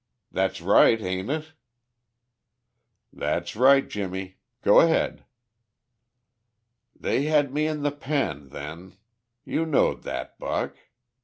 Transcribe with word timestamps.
That's 0.31 0.61
right, 0.61 0.99
ain't 0.99 1.29
it?" 1.29 1.53
"That's 3.13 3.55
right, 3.55 3.87
Jimmie. 3.87 4.39
Go 4.63 4.79
ahead." 4.79 5.25
"They 6.99 7.25
had 7.25 7.53
me 7.53 7.67
in 7.67 7.83
the 7.83 7.91
pen, 7.91 8.49
then; 8.49 8.97
you 9.45 9.63
knowed 9.63 10.01
that, 10.01 10.39
Buck? 10.39 10.75